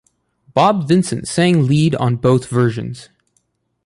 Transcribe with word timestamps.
Bob 0.55 0.87
Vincent 0.87 1.27
sang 1.27 1.67
lead 1.67 1.93
on 1.93 2.15
both 2.15 2.47
versions. 2.49 3.09